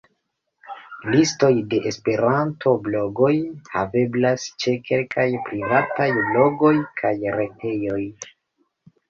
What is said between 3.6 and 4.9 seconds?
haveblas ĉe